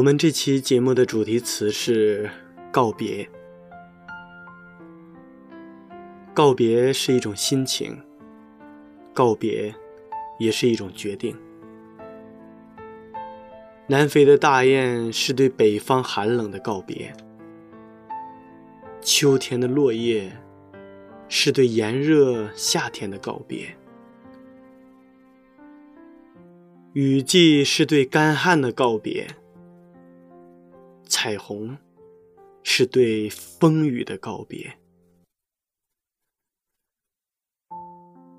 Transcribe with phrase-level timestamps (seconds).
[0.00, 2.30] 我们这期节目的主题词是
[2.72, 3.28] 告别。
[6.32, 8.02] 告别是一种心情，
[9.12, 9.74] 告别
[10.38, 11.36] 也是一种决定。
[13.88, 17.12] 南飞的大雁是对北方寒冷的告别，
[19.02, 20.32] 秋天的落叶
[21.28, 23.76] 是对炎热夏天的告别，
[26.94, 29.26] 雨季是对干旱的告别。
[31.10, 31.76] 彩虹
[32.62, 34.78] 是对风雨的告别，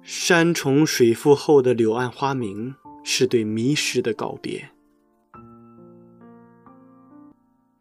[0.02, 4.70] 山重水复后的柳暗花明是对迷失的告别，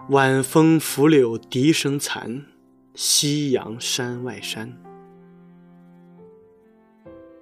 [0.08, 2.44] 晚风拂柳笛声残，
[2.94, 4.76] 夕阳山外山，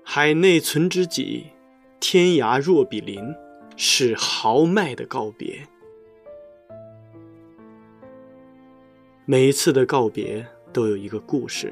[0.04, 1.46] 海内存知己，
[1.98, 3.34] 天涯若比邻，
[3.74, 5.66] 是豪迈的告别。
[9.30, 11.70] 每一次的告别都有一个故事，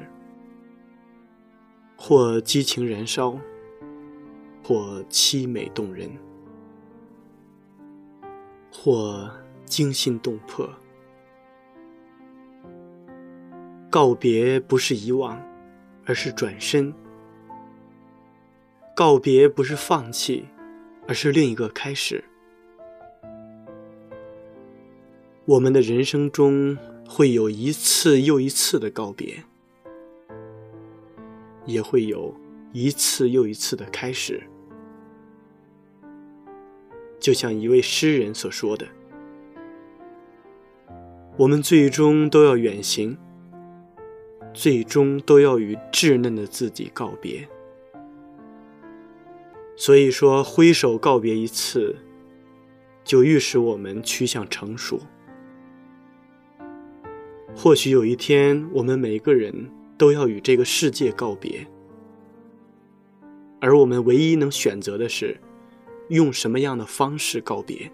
[1.97, 3.35] 或激情燃烧，
[4.63, 6.07] 或凄美动人，
[8.71, 9.27] 或
[9.65, 10.69] 惊心动魄。
[13.89, 15.41] 告别不是遗忘，
[16.05, 16.93] 而是转身；
[18.95, 20.45] 告别不是放弃，
[21.07, 22.23] 而是另一个开始。
[25.45, 26.77] 我们的人生中。
[27.07, 29.43] 会有一次又一次的告别，
[31.65, 32.35] 也会有
[32.73, 34.43] 一次又一次的开始。
[37.19, 38.85] 就像一位诗人所说的
[41.37, 43.17] ：“我们最终都要远行，
[44.53, 47.47] 最终都要与稚嫩的自己告别。”
[49.75, 51.95] 所以说，挥手告别一次，
[53.03, 54.99] 就预示我们趋向成熟。
[57.59, 59.51] 或许有一天，我们每个人
[59.97, 61.65] 都要与这个世界告别，
[63.59, 65.35] 而我们唯一能选择的是，
[66.09, 67.91] 用什么样的方式告别。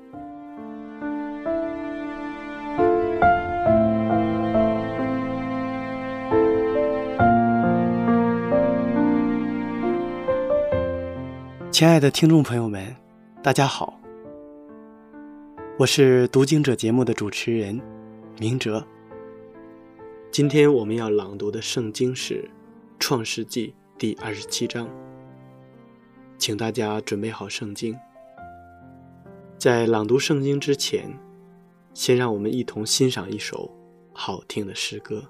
[11.72, 12.94] 亲爱的听众朋友们，
[13.42, 13.98] 大家好，
[15.80, 17.80] 我是读经者节目的主持人
[18.38, 18.86] 明哲。
[20.34, 22.44] 今天我们要朗读的圣经是
[22.98, 23.68] 《创世纪》
[24.00, 24.90] 第二十七章，
[26.40, 27.96] 请大家准备好圣经。
[29.60, 31.08] 在朗读圣经之前，
[31.94, 33.70] 先让我们一同欣赏一首
[34.12, 35.24] 好听的诗歌。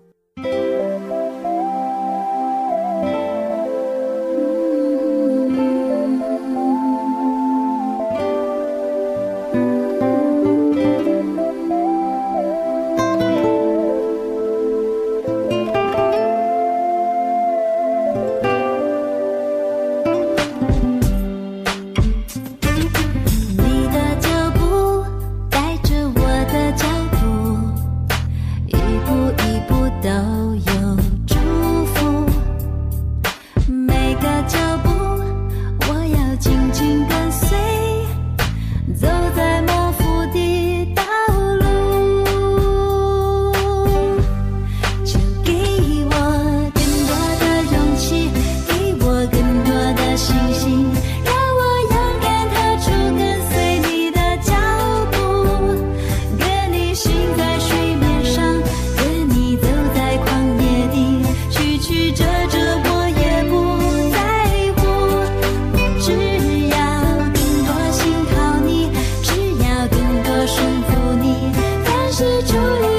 [72.23, 72.53] 是注
[72.87, 72.92] 意。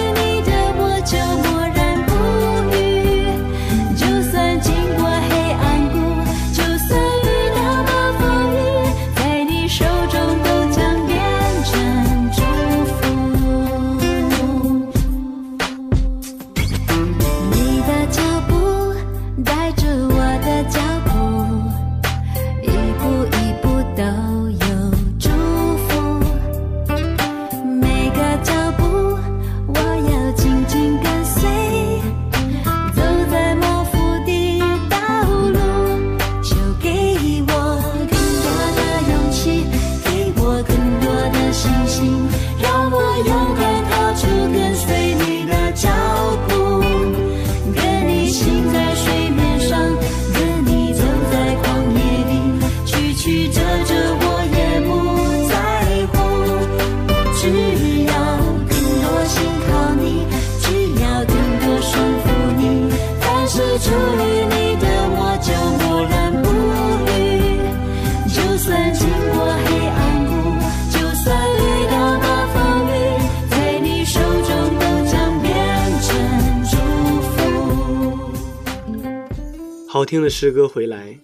[80.05, 81.19] 好听的诗歌回来。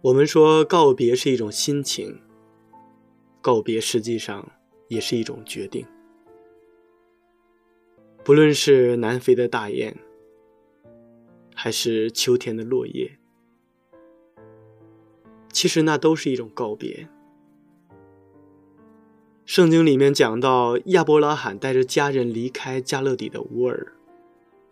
[0.00, 2.20] 我们说告别是一种心情，
[3.40, 4.50] 告别实际上
[4.88, 5.86] 也是一种决定。
[8.24, 9.96] 不论是南飞的大雁，
[11.54, 13.18] 还是秋天的落叶，
[15.52, 17.06] 其实那都是一种告别。
[19.44, 23.92] 圣经里面讲到亚伯拉罕带着家人离开加勒底的乌尔，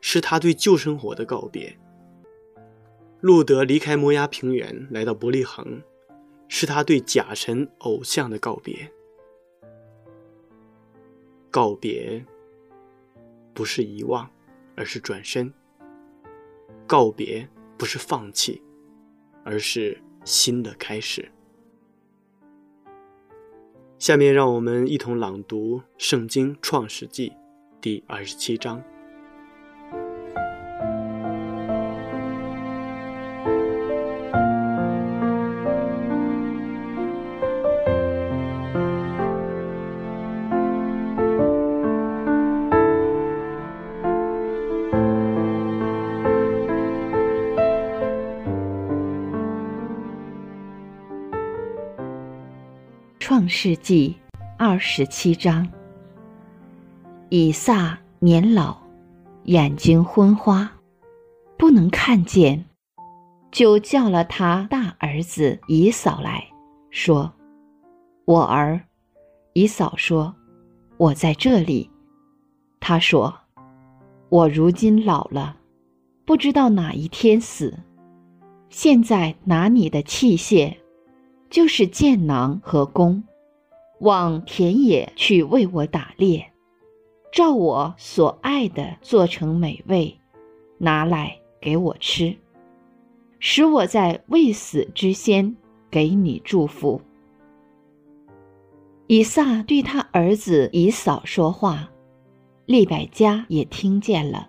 [0.00, 1.78] 是他对旧生活的告别。
[3.22, 5.80] 路德离开摩崖平原，来到伯利恒，
[6.48, 8.90] 是他对假神偶像的告别。
[11.48, 12.26] 告别
[13.54, 14.28] 不是遗忘，
[14.74, 15.52] 而是转身；
[16.84, 17.48] 告别
[17.78, 18.60] 不是放弃，
[19.44, 21.30] 而是新的开始。
[24.00, 27.30] 下面让我们一同朗读《圣经·创世纪》
[27.80, 28.82] 第二十七章。
[53.32, 54.14] 创世纪
[54.58, 55.66] 二十七章。
[57.30, 58.76] 以撒年老，
[59.44, 60.70] 眼睛昏花，
[61.56, 62.62] 不能看见，
[63.50, 66.46] 就叫了他大儿子以扫来
[66.90, 67.32] 说
[68.26, 68.78] ：“我儿。”
[69.54, 70.34] 以扫说
[70.98, 71.90] ：“我在这里。”
[72.80, 73.34] 他说
[74.28, 75.56] ：“我如今老了，
[76.26, 77.78] 不知道哪一天死。
[78.68, 80.76] 现在拿你的器械。”
[81.52, 83.22] 就是箭囊和弓，
[84.00, 86.50] 往田野去为我打猎，
[87.30, 90.18] 照我所爱的做成美味，
[90.78, 92.34] 拿来给我吃，
[93.38, 95.54] 使我在未死之先
[95.90, 96.98] 给你祝福。
[99.06, 101.90] 以撒对他儿子以扫说话，
[102.64, 104.48] 利百加也听见了。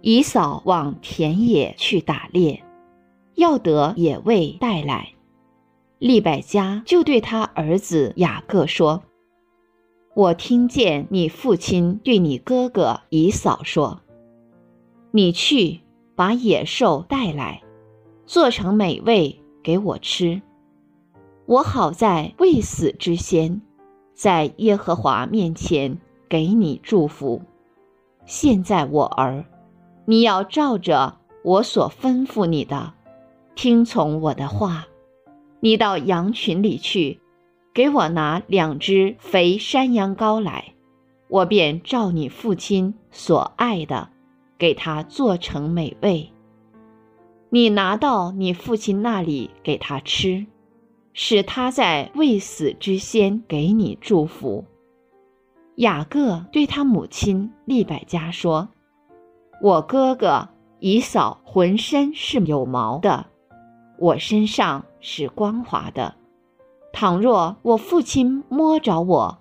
[0.00, 2.62] 以扫往田野去打猎，
[3.34, 5.13] 要得野味带来。
[5.98, 9.02] 利百加就对他儿子雅各说
[10.14, 14.00] ：“我听见你父亲对你哥哥以扫说，
[15.12, 15.80] 你去
[16.14, 17.62] 把野兽带来，
[18.26, 20.42] 做成美味给我吃，
[21.46, 23.62] 我好在未死之先，
[24.14, 25.98] 在耶和华面前
[26.28, 27.40] 给你祝福。
[28.26, 29.44] 现在我儿，
[30.04, 32.92] 你要照着我所吩咐你的，
[33.54, 34.86] 听从我的话。”
[35.64, 37.20] 你到羊群里去，
[37.72, 40.74] 给我拿两只肥山羊羔来，
[41.26, 44.10] 我便照你父亲所爱的，
[44.58, 46.30] 给他做成美味。
[47.48, 50.44] 你拿到你父亲那里给他吃，
[51.14, 54.66] 使他在未死之先给你祝福。
[55.76, 58.68] 雅各对他母亲利百加说
[59.62, 60.46] ：“我哥哥
[60.80, 63.24] 以扫浑身是有毛的。”
[63.96, 66.14] 我身上是光滑的，
[66.90, 69.38] 倘若我父亲摸着我，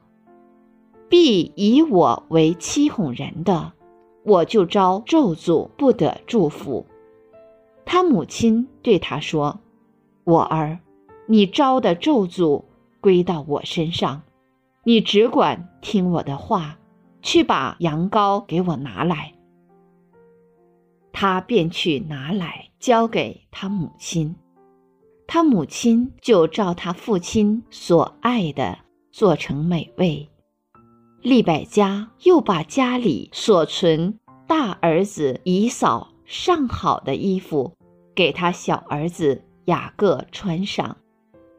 [1.07, 3.71] 必以我为欺哄人的，
[4.25, 6.85] 我就招咒诅，不得祝福。
[7.85, 9.61] 他母亲对他说
[10.25, 10.79] ：“我儿，
[11.27, 12.63] 你招的咒诅
[12.99, 14.23] 归到我身上，
[14.83, 16.77] 你只管听我的话，
[17.21, 19.33] 去把羊羔给我拿来。”
[21.13, 24.35] 他便去拿来，交给他母亲。
[25.33, 28.77] 他母亲就照他父亲所爱的
[29.11, 30.29] 做成美味。
[31.23, 37.73] 利百加又把家里所存大儿子以扫上好的衣服
[38.13, 40.97] 给他小儿子雅各穿上，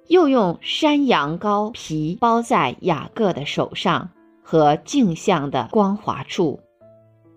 [0.07, 4.09] 又用山羊羔皮包在雅各的手上
[4.45, 6.61] 和镜像的光滑处，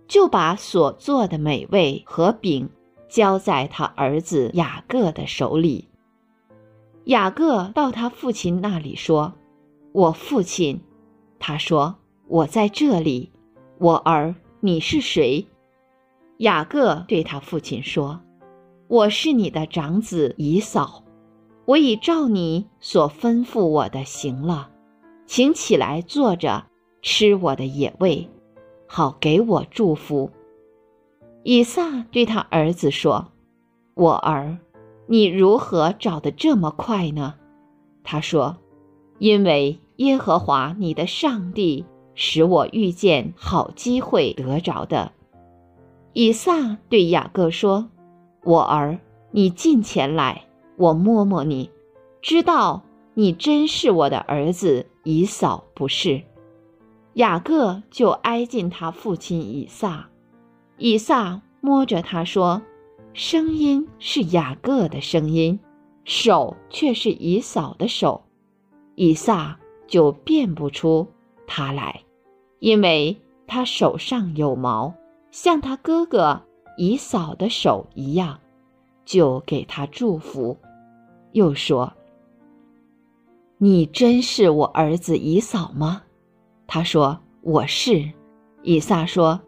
[0.08, 2.70] 就把所做的美味和饼
[3.10, 5.87] 交在他儿子雅各的手里。
[7.08, 9.34] 雅各到他父亲那里说
[9.94, 10.82] ：“我父亲。”
[11.40, 11.96] 他说
[12.28, 13.32] ：“我在这里。”
[13.80, 15.48] 我儿，你是谁？
[16.40, 18.20] 雅各对他父亲说
[18.90, 21.06] ：“我是你的长子以扫。
[21.64, 24.70] 我已照你所吩咐我的行了，
[25.26, 26.66] 请起来坐着
[27.02, 28.30] 吃我的野味，
[28.86, 30.30] 好给我祝福。”
[31.44, 33.32] 以撒对他儿子说
[33.96, 34.58] ：“我儿，
[35.08, 37.36] 你如何找得这么快呢？”
[38.04, 38.58] 他说
[39.20, 45.12] ：“因为耶和华你的上帝使我遇见好机会得着的。”
[46.14, 47.90] 以撒对雅各说
[48.44, 49.00] ：“我儿，
[49.32, 50.46] 你近前来，
[50.78, 51.70] 我摸摸你，
[52.22, 52.84] 知道
[53.14, 56.24] 你真是我的儿子以扫，不是？”
[57.14, 60.10] 雅各就挨近他父亲以撒，
[60.78, 62.62] 以撒摸着他说
[63.20, 65.60] ：“声音是雅各的声音，
[66.04, 68.22] 手却是以扫的手。”
[68.94, 69.58] 以撒
[69.88, 71.08] 就辨不出
[71.48, 72.00] 他来，
[72.60, 74.94] 因为他手上有毛，
[75.32, 76.40] 像他哥哥
[76.78, 78.40] 以扫的手一样，
[79.04, 80.56] 就给他祝福，
[81.32, 81.92] 又说
[83.58, 86.04] ：“你真是我儿子以扫吗？”
[86.68, 88.12] 他说：“我是。”
[88.62, 89.42] 以撒说：“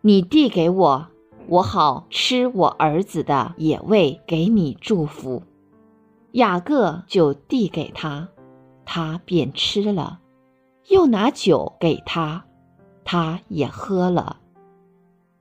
[0.00, 1.08] 你递给我，
[1.48, 5.42] 我好吃我儿子的野味，给你祝福。”
[6.32, 8.28] 雅各就递给他，
[8.84, 10.20] 他便吃了，
[10.88, 12.44] 又拿酒给他，
[13.04, 14.40] 他也喝了。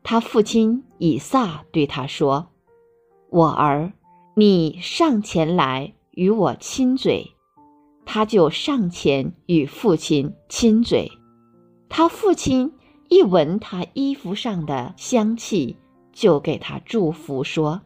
[0.04, 2.48] 他父亲以撒对他说
[3.30, 3.92] ：“我儿，
[4.36, 7.32] 你上前来与我亲嘴。”
[8.06, 11.12] 他就上前与父亲亲嘴。
[11.90, 12.72] 他父亲
[13.10, 15.76] 一闻他衣服上的香气，
[16.16, 17.82] 就给他祝福说：“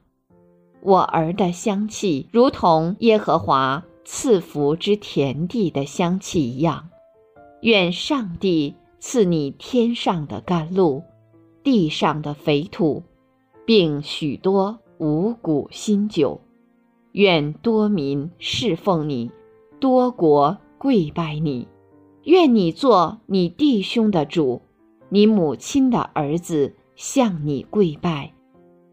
[0.82, 6.88] 我儿的香气如同耶和华赐福之田地的香气一样。
[7.62, 11.04] 愿上帝赐你天上的甘露，
[11.64, 13.04] 地上的肥土，
[13.66, 16.40] 并许多五谷新酒。
[17.14, 19.32] 愿多民侍奉你，
[19.80, 21.68] 多国跪拜你。”
[22.26, 24.62] 愿你做你弟兄的主，
[25.10, 28.34] 你母亲的儿子向你跪拜。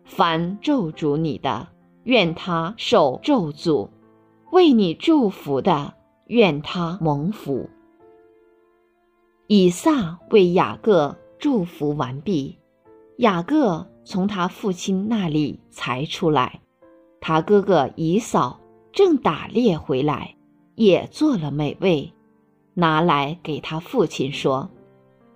[0.05, 1.67] 凡咒诅你的，
[2.05, 3.89] 愿他受咒诅；
[4.53, 5.93] 为你祝福的，
[6.29, 7.69] 愿他蒙福。
[9.49, 12.57] 以撒为雅各祝福完毕，
[13.17, 16.61] 雅各从他父亲那里才出来，
[17.21, 18.61] 他哥哥以扫
[18.93, 20.37] 正打猎回来，
[20.77, 22.13] 也做了美味。
[22.75, 24.71] 拿来给他父亲说：“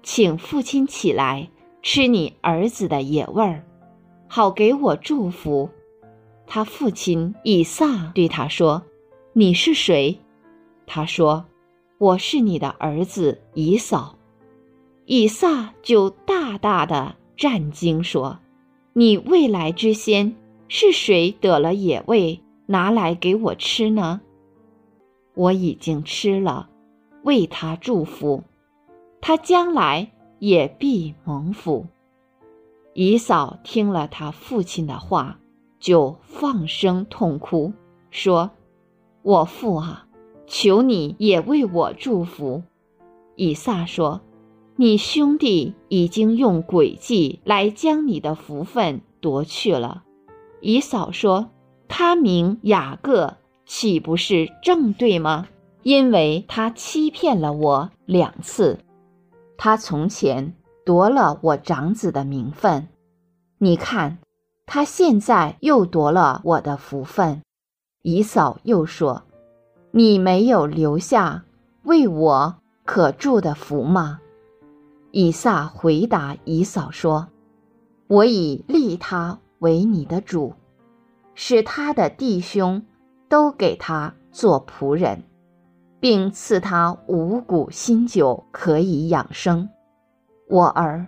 [0.05, 1.51] 请父亲起来
[1.83, 3.65] 吃你儿子的野味儿，
[4.29, 5.71] 好给我祝福。”
[6.47, 8.83] 他父亲以撒对他说
[9.33, 10.19] ：“你是谁？”
[10.87, 11.47] 他说
[11.99, 14.17] ：“我是你的儿子以扫。”
[15.07, 18.39] 以撒就大大的战惊说
[18.95, 20.35] ：“你未来之先
[20.69, 24.21] 是谁得了野味拿来给我吃呢？
[25.35, 26.69] 我已经吃了。”
[27.23, 28.43] 为他祝福，
[29.21, 30.11] 他将来
[30.41, 31.87] 也必蒙福。
[32.93, 35.39] 姨嫂听了他父亲的话，
[35.79, 37.73] 就放声痛哭，
[38.11, 38.51] 说
[39.23, 40.09] ：“我父啊，
[40.49, 42.65] 求你也为我祝福。”
[43.37, 44.21] 以撒说
[44.75, 50.03] ：“你兄弟已经用诡计来将你的福分夺去了。”
[50.61, 51.51] 姨嫂说
[51.87, 55.47] ：“他名雅各，岂不是正对吗？”
[55.83, 58.81] 因为他欺骗了我两次，
[59.63, 60.55] 他从前
[60.87, 62.89] 夺了我长子的名分，
[63.59, 64.17] 你看，
[64.65, 67.43] 他现在又夺了我的福分。
[68.01, 69.23] 姨嫂又说
[69.93, 71.45] ：“你没有留下
[71.83, 74.19] 为我可住的福吗？”
[75.13, 77.29] 以撒回答姨嫂说
[78.09, 80.55] ：“我已立他为你的主，
[81.35, 82.83] 使他的弟兄
[83.29, 85.23] 都给他做仆人。”
[86.01, 89.69] 并赐他五谷新酒，可以养生。
[90.49, 91.07] 我儿，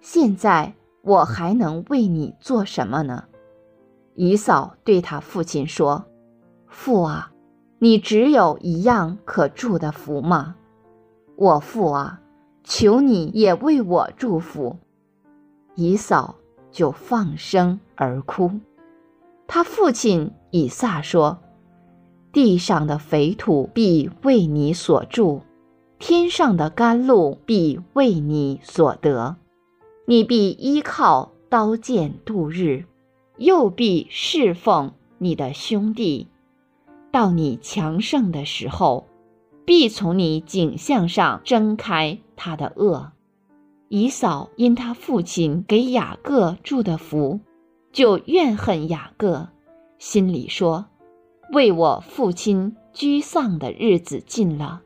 [0.00, 3.24] 现在我还能为你做什么呢？
[4.14, 6.04] 姨嫂对他父亲说
[6.66, 7.30] ：“父啊，
[7.78, 10.56] 你只有一样可祝的福吗？
[11.36, 12.20] 我父啊，
[12.64, 14.76] 求你也为我祝福。”
[15.76, 16.34] 姨嫂
[16.70, 18.50] 就放声而哭。
[19.46, 21.38] 他父亲以撒说。
[22.32, 25.42] 地上的肥土必为你所住，
[25.98, 29.36] 天上的甘露必为你所得。
[30.06, 32.84] 你必依靠刀剑度日，
[33.36, 36.26] 又必侍奉你的兄弟。
[37.10, 39.06] 到你强盛的时候，
[39.66, 43.12] 必从你颈项上挣开他的恶。
[43.88, 47.40] 以扫因他父亲给雅各祝的福，
[47.92, 49.48] 就怨恨雅各，
[49.98, 50.86] 心里说。
[51.52, 54.80] 为我父亲居丧的日子近了，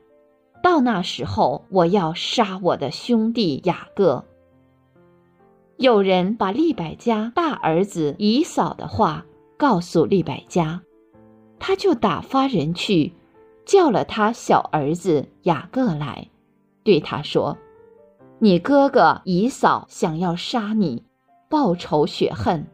[0.64, 4.24] 到那时候，我要杀我的兄弟雅各。
[5.76, 9.24] 有人把利百加大儿子以扫的话
[9.56, 10.82] 告诉利百加，
[11.60, 13.12] 他就打发人去，
[13.64, 16.28] 叫了他小儿子雅各来，
[16.82, 17.56] 对他说
[18.40, 21.04] ：“你哥哥以扫想要杀你，
[21.48, 22.66] 报仇雪恨。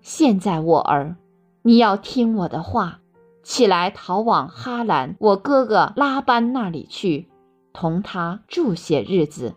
[0.00, 1.14] 现在我儿，
[1.62, 2.98] 你要听我的话，
[3.42, 7.28] 起来逃往哈兰我哥哥拉班那里去，
[7.72, 9.54] 同他住些日子。”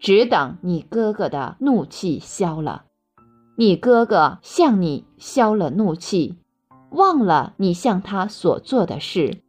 [0.00, 2.86] 只等你哥哥的怒气消了，
[3.56, 6.38] 你哥哥向你消了怒气，
[6.90, 9.42] 忘了你向他所做的事，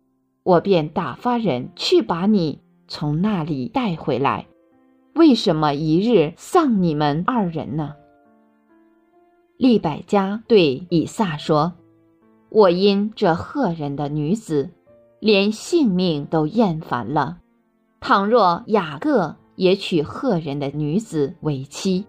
[0.43, 4.45] 我便打发人去把你从那里带回来。
[5.15, 7.95] 为什么一日丧你们二人呢？
[9.57, 11.73] 利百加对以撒说
[12.53, 14.69] ：“我因这赫人的女子，
[15.19, 17.39] 连性命都厌烦了。
[17.99, 22.07] 倘若雅各。”也娶赫人的女子为妻，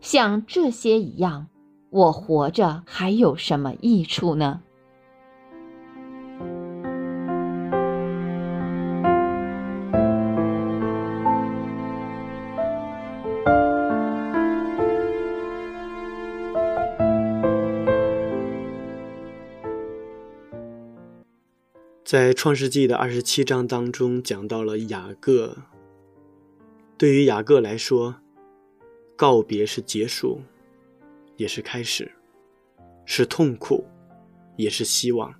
[0.00, 1.48] 像这些一样，
[1.90, 4.60] 我活着还有什么益处呢？
[22.14, 25.56] 在创世纪的二十七章当中，讲到了雅各。
[26.96, 28.14] 对于雅各来说，
[29.16, 30.40] 告别是结束，
[31.36, 32.06] 也是开始；
[33.04, 33.84] 是痛苦，
[34.54, 35.34] 也是希望。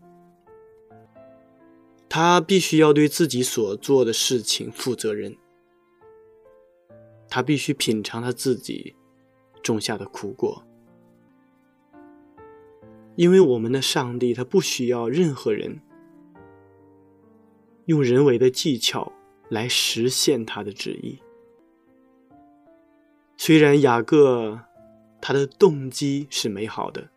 [2.09, 5.37] 他必须要对自己所做的事情负责任，
[7.29, 8.97] 他必须品尝他自己
[9.63, 10.65] 种下的苦果。
[13.15, 15.79] 因为我们的上帝，他不需要任何人
[17.87, 19.13] 用人为的技巧
[19.49, 21.19] 来实现他的旨意。
[23.37, 24.61] 虽然雅各
[25.21, 27.11] 他的动机是美好的，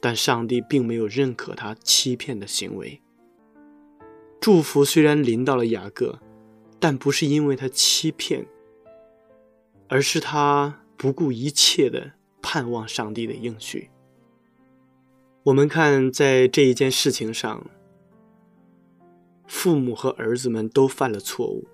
[0.00, 3.00] 但上帝并没有认可他欺骗的行为。
[4.40, 6.18] 祝福虽然临到了雅各，
[6.78, 8.46] 但不是因为他欺骗，
[9.88, 13.90] 而是他不顾一切的盼望上帝的应许。
[15.42, 17.66] 我们看，在这一件事情上，
[19.50, 21.66] 父母和儿子们都犯了错误，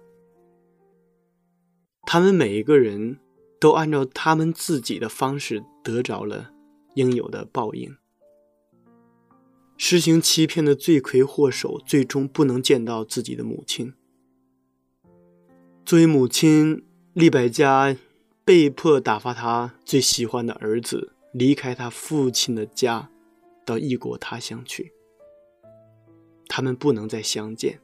[2.06, 3.18] 他们每一个人。
[3.58, 6.52] 都按照他们自己的方式得着了
[6.94, 7.96] 应有的报应。
[9.78, 13.94] 实行欺骗的罪魁祸首，最终不能见到自己的母亲。
[15.86, 16.84] 作为母亲，
[17.14, 17.96] 利百加
[18.44, 23.10] 被迫打发他最喜欢的儿子离开他父亲的家，
[23.64, 24.92] 到异国他乡去。
[26.48, 27.80] 他们不能再相见。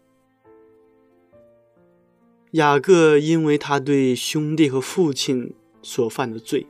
[2.53, 5.55] 雅各因为他对兄弟和父亲。
[5.85, 6.65] 所犯的罪，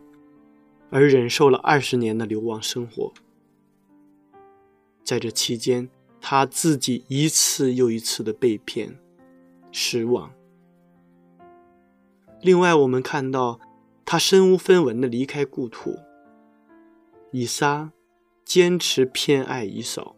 [0.88, 3.12] 而忍受了二十年的流亡生活。
[5.05, 8.98] 在这期间，他自己一次又一次的被骗、
[9.70, 10.33] 失望。
[12.40, 13.61] 另外，我们看到
[14.07, 15.98] 他身无分文的离开故土。
[17.33, 17.92] 以撒
[18.46, 20.16] 坚持偏爱以扫，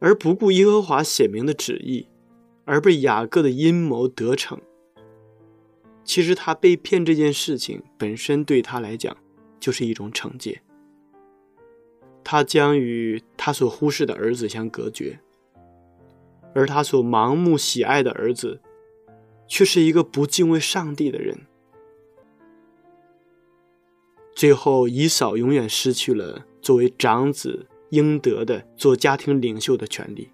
[0.00, 2.06] 而不顾耶和华显明的旨意，
[2.64, 4.60] 而被雅各的阴谋得逞。
[6.04, 9.16] 其实他被骗这件事情本身对他来讲
[9.60, 10.62] 就是一种惩戒。
[12.24, 15.18] 他将与他所忽视的儿子相隔绝，
[16.54, 18.60] 而他所盲目喜爱的儿子，
[19.46, 21.46] 却是一个不敬畏上帝的人。
[24.34, 30.30] 最后，以扫永远失去了作为长子应得的做家庭领袖的权利。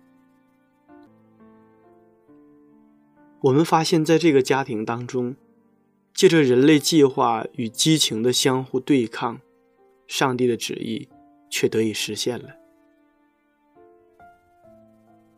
[3.40, 5.37] 我们发现，在这个家庭当中。
[6.14, 9.40] 借着人类计划与激情的相互对抗，
[10.07, 11.09] 上帝的旨意
[11.51, 12.51] 却得以实现了。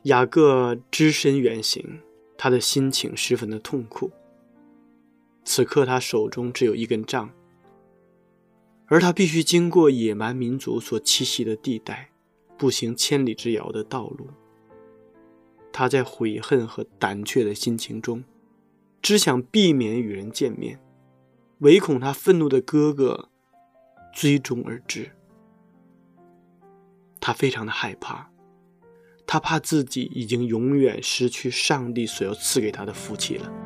[0.02, 2.00] 雅各只身远行，
[2.36, 4.10] 他的心情十分的痛苦。
[5.46, 7.30] 此刻他手中只有一根杖，
[8.88, 12.10] 而他必须经过野蛮民族所栖息的地带，
[12.56, 14.28] 步行千里之遥的道路。
[15.72, 18.24] 他在悔恨和胆怯的心情中。
[19.02, 20.80] 只想避免与人见面，
[21.58, 23.28] 唯恐他愤怒的哥哥
[24.12, 25.12] 追踪而至。
[27.20, 28.28] 他非常的害怕，
[29.24, 33.65] 他怕自己已经永远失去上帝所要赐给他的福气了。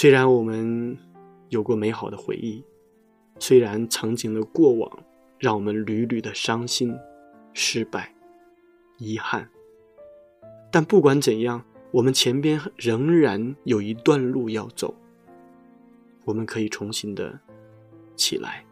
[0.00, 0.96] 虽然我们
[1.50, 2.64] 有过美好的回忆，
[3.38, 4.90] 虽然曾经的过往
[5.38, 6.96] 让我们屡屡的伤心、
[7.52, 8.10] 失败、
[8.96, 9.46] 遗憾，
[10.72, 14.94] 但不管怎样，我们前边仍然有一段路要走。
[16.24, 17.38] 我们可以重新的
[18.16, 18.64] 起来，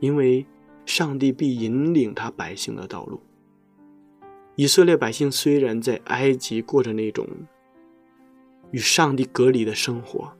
[0.00, 0.46] 因为
[0.86, 3.20] 上帝必引领他百姓的道路。
[4.54, 7.28] 以色列百姓虽然在埃及过着那种
[8.70, 10.34] 与上帝隔离的生活，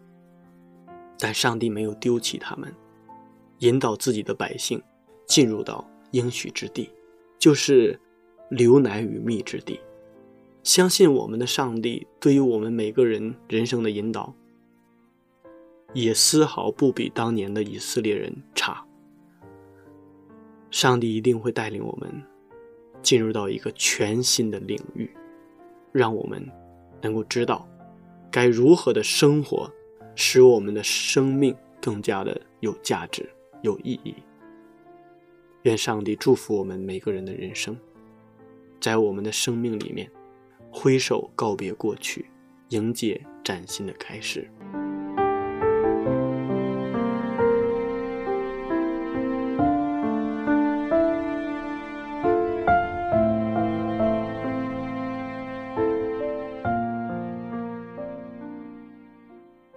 [1.19, 2.75] 但上帝没有丢弃他们，
[3.59, 4.83] 引导自己的百姓
[5.27, 6.91] 进入到应许之地，
[7.39, 7.99] 就是
[8.51, 9.81] 流奶与蜜之地。
[10.63, 14.35] 相信我们的上帝对于我们每个人人生的引导。
[15.93, 18.85] 也丝毫不比当年的以色列人差。
[20.71, 22.23] 上帝一定会带领我们
[23.01, 25.11] 进入到一个全新的领域，
[25.93, 26.47] 让我们
[27.01, 27.67] 能够知道
[28.31, 29.71] 该如何的生活，
[30.17, 33.29] 使我们的生命更加的有价值、
[33.63, 34.15] 有意义。
[35.63, 37.77] 愿上帝祝福我们每个人的人生，
[38.81, 40.11] 在我们的生命里面，
[40.71, 42.27] 挥手告别过去，
[42.71, 44.51] 迎接崭新的开始。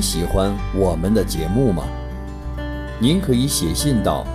[0.00, 1.84] 喜欢我们的节目吗？
[3.00, 4.26] 您可以写信到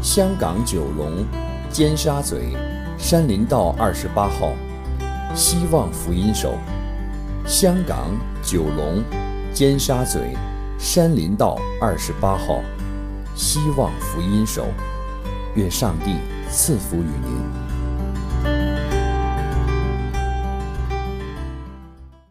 [0.00, 1.24] 香港九龙
[1.70, 2.56] 尖沙咀
[2.98, 4.52] 山林道二十八号，
[5.34, 6.54] 希望福音手。
[7.46, 8.10] 香港
[8.42, 9.02] 九龙
[9.52, 10.18] 尖沙咀
[10.78, 12.60] 山林道二十八号，
[13.34, 14.66] 希望福音手。
[15.54, 16.16] 愿上帝
[16.50, 17.37] 赐福于您。